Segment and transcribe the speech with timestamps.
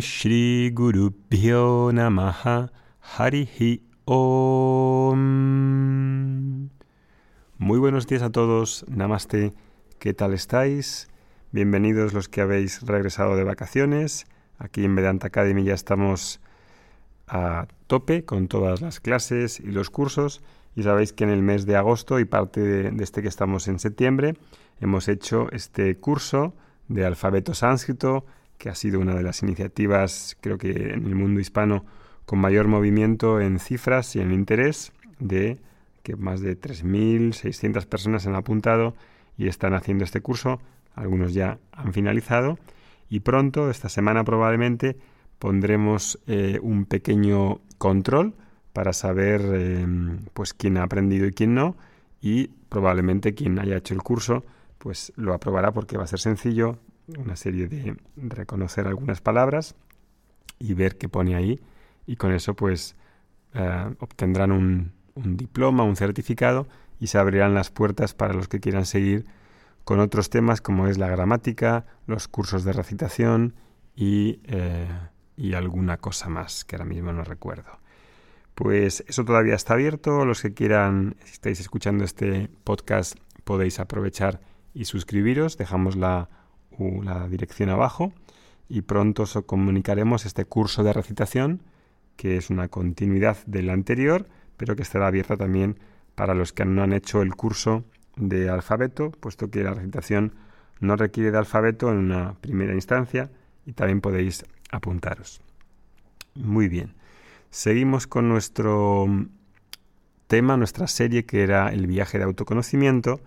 [0.00, 1.14] Shri Guru
[1.92, 5.20] Namaha Harihi Om.
[7.58, 9.52] Muy buenos días a todos, Namaste.
[9.98, 11.08] ¿Qué tal estáis?
[11.52, 14.26] Bienvenidos los que habéis regresado de vacaciones.
[14.58, 16.40] Aquí en Vedanta Academy ya estamos
[17.28, 20.42] a tope con todas las clases y los cursos.
[20.74, 23.78] Y sabéis que en el mes de agosto y parte de, este que estamos en
[23.78, 24.34] septiembre
[24.80, 26.54] hemos hecho este curso
[26.88, 28.24] de alfabeto sánscrito,
[28.60, 31.86] que ha sido una de las iniciativas, creo que en el mundo hispano,
[32.26, 35.58] con mayor movimiento en cifras y en interés, de
[36.02, 38.94] que más de 3.600 personas han apuntado
[39.38, 40.60] y están haciendo este curso.
[40.94, 42.58] Algunos ya han finalizado.
[43.08, 44.98] Y pronto, esta semana probablemente,
[45.38, 48.34] pondremos eh, un pequeño control
[48.74, 51.76] para saber em, pues quién ha aprendido y quién no
[52.20, 54.44] y probablemente quien haya hecho el curso
[54.78, 56.78] pues lo aprobará porque va a ser sencillo
[57.18, 59.74] una serie de reconocer algunas palabras
[60.58, 61.60] y ver qué pone ahí
[62.06, 62.96] y con eso pues
[63.54, 66.66] eh, obtendrán un, diploma, un certificado
[66.98, 69.26] y se abrirán las puertas para los que quieran seguir
[69.84, 73.54] con otros temas como es la gramática, los cursos de recitación
[73.96, 74.86] y, eh,
[75.36, 77.80] y alguna cosa más que ahora mismo no recuerdo.
[78.54, 80.26] Pues eso todavía está abierto.
[80.26, 84.40] Los que quieran, si estáis escuchando este podcast, podéis aprovechar
[84.74, 85.56] y suscribiros.
[85.56, 86.28] Dejamos la,
[87.02, 88.12] la dirección abajo
[88.68, 91.62] y pronto os comunicaremos este curso de recitación,
[92.16, 95.78] que es una continuidad del anterior, pero que estará abierta también
[96.14, 97.84] para los que no han hecho el curso
[98.16, 100.34] de alfabeto, puesto que la recitación
[100.80, 103.30] no requiere de alfabeto en una primera instancia
[103.66, 105.40] y también podéis apuntaros.
[106.34, 106.94] Muy bien.
[107.50, 109.06] Seguimos con nuestro
[110.26, 113.20] tema, nuestra serie que era el viaje de autoconocimiento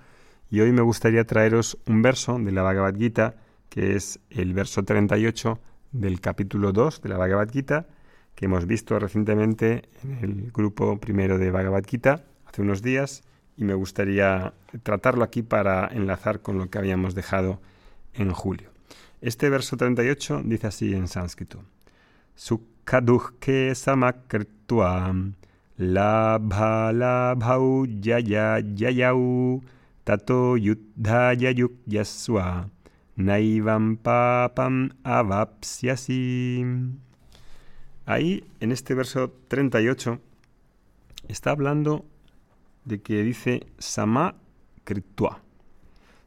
[0.50, 3.36] y hoy me gustaría traeros un verso de la Bhagavad Gita
[3.74, 5.58] que es el verso 38
[5.94, 7.88] del capítulo 2 de la Bhagavad Gita
[8.36, 13.24] que hemos visto recientemente en el grupo primero de Bhagavad Gita hace unos días
[13.58, 17.62] y me gustaría tratarlo aquí para enlazar con lo que habíamos dejado
[18.14, 18.70] en julio.
[19.22, 21.64] Este verso 38 dice así en sánscrito.
[22.36, 25.16] Sukhaduhke samakritva
[25.78, 29.64] labha labhau yaya yayau
[30.04, 30.80] tato yuk
[31.88, 32.70] yaswa
[33.16, 34.90] naivam papam.
[38.06, 40.20] Ahí, en este verso 38,
[41.28, 42.06] está hablando
[42.86, 44.36] de que dice sama
[44.84, 45.42] kritva,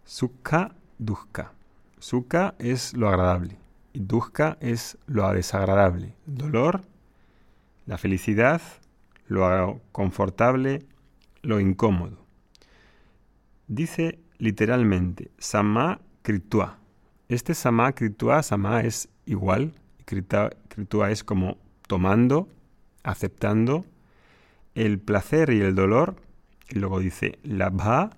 [0.04, 1.52] sukha duhka.
[1.98, 3.58] Sukha es lo agradable
[3.92, 6.14] y dukkha es lo desagradable.
[6.26, 6.82] dolor,
[7.86, 8.60] la felicidad,
[9.28, 10.86] lo confortable,
[11.42, 12.18] lo incómodo.
[13.68, 16.00] Dice literalmente, sama
[17.28, 21.56] Este sama kritua, sama es igual, kritua es como
[21.86, 22.48] tomando,
[23.04, 23.84] aceptando
[24.74, 26.16] el placer y el dolor.
[26.68, 28.10] Y luego dice labha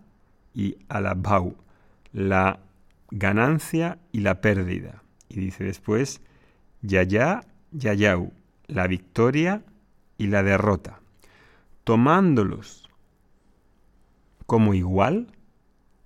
[0.55, 1.57] y alabhau,
[2.13, 2.61] la
[3.11, 5.03] ganancia y la pérdida.
[5.29, 6.23] Y dice después,
[6.81, 7.43] Yaya,
[7.73, 8.33] Yayau,
[8.69, 9.63] la victoria
[10.17, 11.01] y la derrota.
[11.85, 12.89] Tomándolos
[14.47, 15.31] como igual,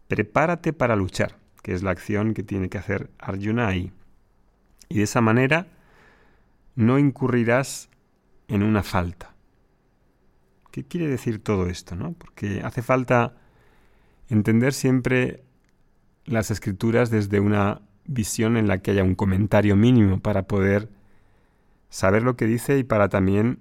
[0.08, 3.93] prepárate para luchar, que es la acción que tiene que hacer Arjuna ahí.
[4.89, 5.67] Y de esa manera
[6.75, 7.89] no incurrirás
[8.49, 9.34] en una falta.
[10.71, 11.95] ¿Qué quiere decir todo esto?
[11.95, 12.12] No?
[12.12, 13.34] Porque hace falta
[14.28, 15.45] entender siempre
[16.25, 20.89] las escrituras desde una visión en la que haya un comentario mínimo para poder
[21.89, 23.59] saber lo que dice y para también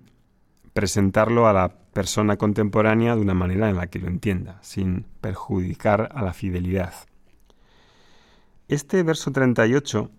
[0.74, 6.10] presentarlo a la persona contemporánea de una manera en la que lo entienda, sin perjudicar
[6.16, 6.94] a la fidelidad.
[8.72, 10.10] Este verso 38,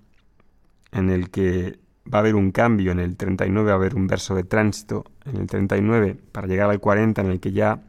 [0.92, 4.06] en el que va a haber un cambio, en el 39 va a haber un
[4.06, 7.80] verso de tránsito, en el 39 para llegar al 40, en el que ya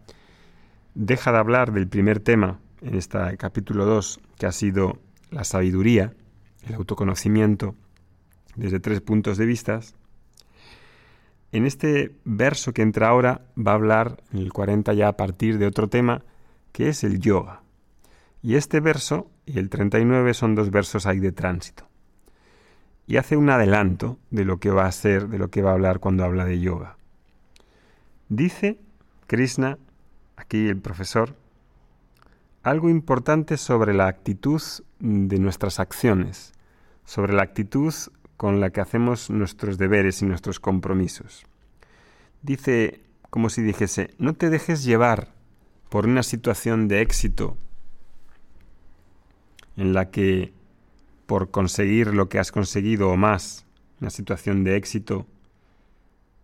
[0.95, 4.99] deja de hablar del primer tema en este capítulo 2, que ha sido
[5.31, 6.13] la sabiduría,
[6.65, 7.75] el autoconocimiento
[8.55, 9.81] desde tres puntos de vista.
[11.51, 15.57] En este verso que entra ahora va a hablar, en el 40 ya a partir
[15.57, 16.23] de otro tema,
[16.71, 17.63] que es el yoga.
[18.41, 21.87] Y este verso y el 39 son dos versos ahí de tránsito.
[23.05, 25.73] Y hace un adelanto de lo que va a ser, de lo que va a
[25.73, 26.97] hablar cuando habla de yoga.
[28.29, 28.79] Dice
[29.27, 29.77] Krishna,
[30.37, 31.35] aquí el profesor,
[32.63, 34.61] algo importante sobre la actitud
[34.99, 36.53] de nuestras acciones,
[37.03, 37.93] sobre la actitud
[38.37, 41.45] con la que hacemos nuestros deberes y nuestros compromisos.
[42.41, 45.33] Dice, como si dijese, no te dejes llevar
[45.89, 47.57] por una situación de éxito
[49.77, 50.53] en la que
[51.25, 53.65] por conseguir lo que has conseguido o más,
[54.01, 55.25] una situación de éxito,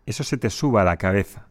[0.06, 1.48] eso se te suba a la cabeza.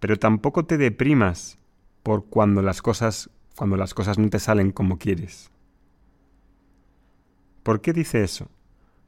[0.00, 1.58] Pero tampoco te deprimas
[2.02, 5.50] por cuando las cosas, cuando las cosas no te salen como quieres.
[7.62, 8.48] ¿Por qué dice eso?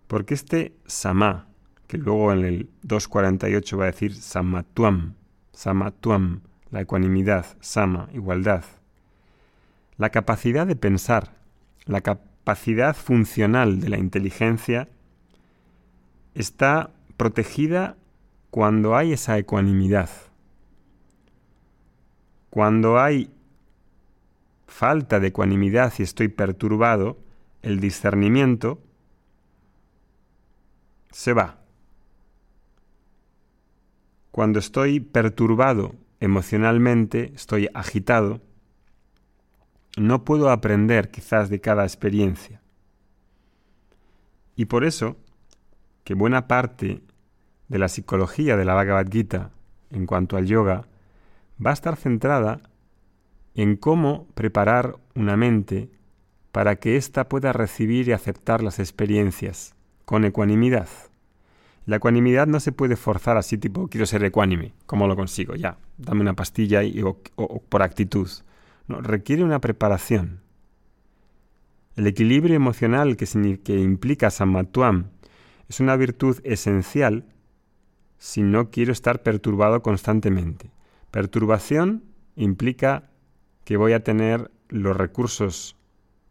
[0.07, 1.49] Porque este samá,
[1.87, 5.15] que luego en el 248 va a decir samatuam,
[5.53, 6.41] samatuam,
[6.71, 8.65] la ecuanimidad, sama, igualdad,
[9.97, 11.38] la capacidad de pensar,
[11.89, 14.89] la capacidad funcional de la inteligencia
[16.35, 17.97] está protegida
[18.51, 20.11] cuando hay esa ecuanimidad.
[22.51, 23.31] Cuando hay
[24.67, 27.19] falta de ecuanimidad y estoy perturbado,
[27.63, 28.81] el discernimiento
[31.11, 31.59] se va.
[34.31, 38.41] Cuando estoy perturbado emocionalmente, estoy agitado,
[39.99, 42.61] no puedo aprender quizás de cada experiencia.
[44.57, 45.17] Y por eso,
[46.05, 47.03] que buena parte
[47.69, 49.51] de la psicología de la Bhagavad Gita
[49.91, 50.87] en cuanto al yoga
[51.65, 52.61] va a estar centrada
[53.55, 55.91] en cómo preparar una mente
[56.53, 59.75] para que ésta pueda recibir y aceptar las experiencias
[60.05, 60.89] con ecuanimidad.
[61.87, 65.55] La ecuanimidad no se puede forzar así tipo quiero ser ecuánime, ¿cómo lo consigo?
[65.55, 67.19] Ya, dame una pastilla y, o,
[67.69, 68.29] por actitud.
[68.89, 70.41] Requiere una preparación.
[71.95, 75.11] El equilibrio emocional que, implica Sammatuam
[75.69, 77.27] es una virtud esencial
[78.19, 80.71] si no quiero estar perturbado constantemente.
[81.11, 82.05] Perturbación
[82.37, 83.11] implica
[83.65, 85.77] que voy a tener los recursos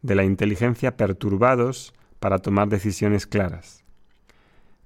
[0.02, 3.84] de la inteligencia perturbados para tomar decisiones claras.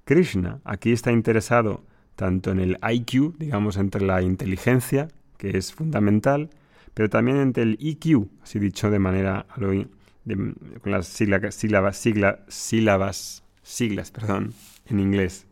[0.04, 1.84] Krishna aquí está interesado
[2.16, 5.08] tanto en el IQ, digamos, entre la inteligencia,
[5.38, 6.50] que es fundamental,
[6.94, 11.54] pero también entre el EQ, así dicho de manera con las sílabas,
[12.48, 14.54] sílabas, siglas, perdón,
[14.86, 15.46] en inglés.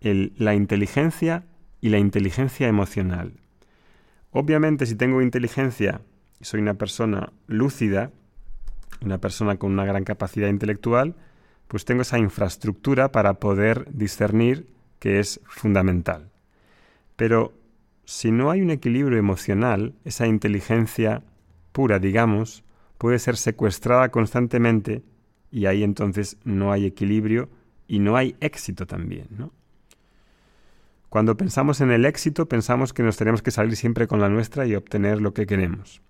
[0.00, 1.44] la inteligencia
[1.80, 3.34] y la inteligencia emocional.
[4.32, 6.00] Obviamente, si tengo inteligencia
[6.40, 8.10] y soy una persona lúcida,
[9.02, 11.16] una persona con una gran capacidad intelectual,
[11.68, 14.68] pues tengo esa infraestructura para poder discernir
[14.98, 16.30] que es fundamental.
[17.16, 17.52] Pero
[18.10, 21.22] si no hay un equilibrio emocional, esa inteligencia
[21.70, 22.64] pura, digamos,
[22.98, 25.04] puede ser secuestrada constantemente
[25.52, 27.48] y ahí entonces no hay equilibrio
[27.86, 29.28] y no hay éxito también.
[31.08, 34.66] Cuando pensamos en el éxito, pensamos que nos tenemos que salir siempre con la nuestra
[34.66, 36.02] y obtener lo que queremos.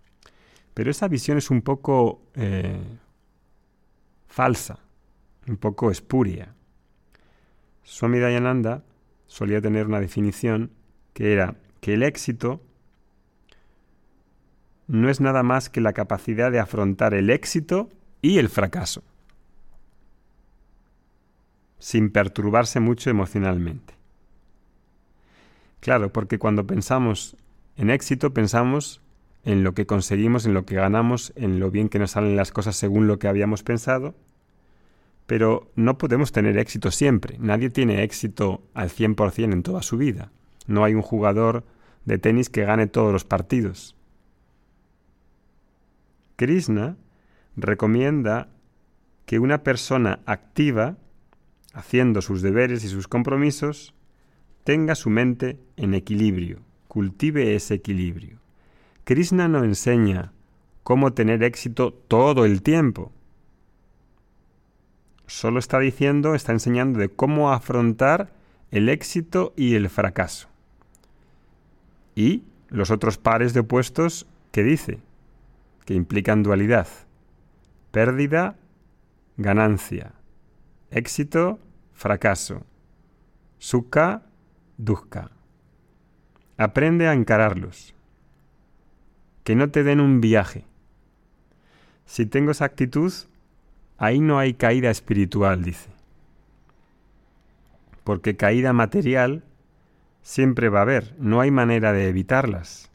[0.72, 2.80] Pero esa visión es un poco eh,
[4.26, 4.78] falsa,
[5.46, 6.54] un poco espuria.
[7.82, 8.84] Swami Dayananda
[9.26, 10.70] solía tener una definición
[11.12, 12.60] que era que el éxito
[14.86, 17.88] no es nada más que la capacidad de afrontar el éxito
[18.22, 19.02] y el fracaso,
[21.78, 23.94] sin perturbarse mucho emocionalmente.
[25.80, 27.36] Claro, porque cuando pensamos
[27.76, 29.00] en éxito pensamos
[29.44, 32.52] en lo que conseguimos, en lo que ganamos, en lo bien que nos salen las
[32.52, 34.14] cosas según lo que habíamos pensado,
[35.26, 37.36] pero no podemos tener éxito siempre.
[37.38, 40.30] Nadie tiene éxito al 100% en toda su vida.
[40.66, 41.64] No hay un jugador
[42.04, 43.96] de tenis que gane todos los partidos.
[46.36, 46.96] Krishna
[47.56, 48.48] recomienda
[49.26, 50.96] que una persona activa,
[51.72, 53.94] haciendo sus deberes y sus compromisos,
[54.64, 58.38] tenga su mente en equilibrio, cultive ese equilibrio.
[59.04, 60.32] Krishna no enseña
[60.82, 63.12] cómo tener éxito todo el tiempo.
[65.26, 68.32] Solo está diciendo, está enseñando de cómo afrontar
[68.70, 70.49] el éxito y el fracaso.
[72.14, 74.98] Y los otros pares de opuestos que dice,
[75.84, 76.88] que implican dualidad.
[77.90, 78.56] Pérdida,
[79.36, 80.12] ganancia.
[80.90, 81.58] Éxito,
[81.92, 82.64] fracaso.
[83.58, 84.22] Sukha,
[84.76, 85.30] dukkha.
[86.56, 87.94] Aprende a encararlos.
[89.44, 90.64] Que no te den un viaje.
[92.06, 93.12] Si tengo esa actitud,
[93.98, 95.90] ahí no hay caída espiritual, dice.
[98.04, 99.42] Porque caída material
[100.22, 102.90] siempre va a haber, no hay manera de evitarlas.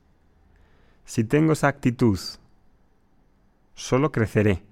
[1.05, 2.19] Si tengo esa actitud,
[3.75, 4.63] solo creceré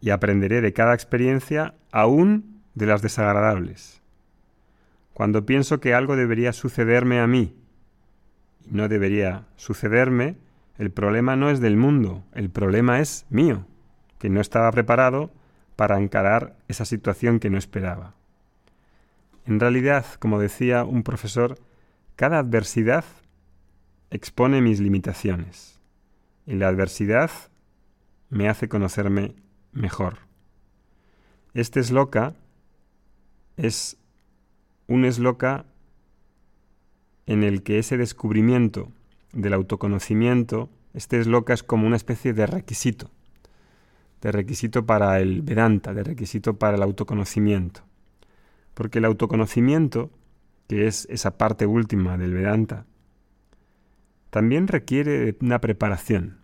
[0.00, 4.02] y aprenderé de cada experiencia, aún de las desagradables.
[5.14, 7.56] Cuando pienso que algo debería sucederme a mí
[8.64, 10.36] y no debería sucederme,
[10.78, 13.66] el problema no es del mundo, el problema es mío,
[14.18, 15.30] que no estaba preparado
[15.74, 18.14] para encarar esa situación que no esperaba.
[19.46, 21.58] En realidad, como decía un profesor,
[22.16, 23.04] cada adversidad
[24.10, 25.80] expone mis limitaciones
[26.46, 27.30] y la adversidad
[28.28, 29.34] me hace conocerme
[29.72, 30.18] mejor.
[31.54, 32.34] Este es loca
[33.56, 33.96] es
[34.86, 35.64] un esloka
[37.26, 38.92] en el que ese descubrimiento
[39.32, 43.10] del autoconocimiento, este esloka es como una especie de requisito,
[44.20, 47.82] de requisito para el Vedanta, de requisito para el autoconocimiento.
[48.76, 50.10] Porque el autoconocimiento,
[50.68, 52.84] que es esa parte última del Vedanta,
[54.28, 56.40] también requiere una preparación.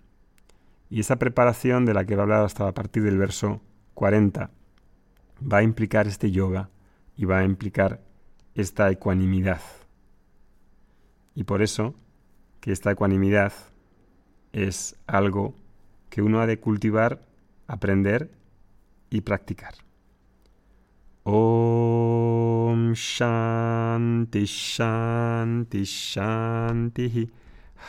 [0.89, 3.61] Y esa preparación de la que va a hablar hasta a partir del verso
[3.93, 4.51] 40
[5.53, 6.71] va a implicar este yoga
[7.19, 8.01] y va a implicar
[8.55, 9.61] esta ecuanimidad.
[11.35, 11.95] Y por eso
[12.61, 13.53] que esta ecuanimidad
[14.53, 15.55] es algo
[16.09, 17.21] que uno ha de cultivar,
[17.67, 18.31] aprender
[19.11, 19.75] y practicar.
[21.27, 27.27] ॐ शान्ति शान्ति शान्तिः।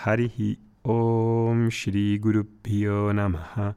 [0.03, 0.55] हरिः
[0.91, 3.73] ॐ श्रीगुरुभ्यो नमः।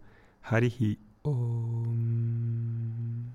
[0.51, 0.95] हरिः
[1.31, 3.26] ॐ।